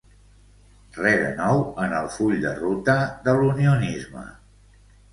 Res 0.99 1.19
de 1.25 1.27
nou 1.41 1.61
en 1.85 1.95
el 1.99 2.11
full 2.15 2.35
de 2.49 2.57
ruta 2.65 2.99
de 3.29 3.39
l’unionisme. 3.39 4.29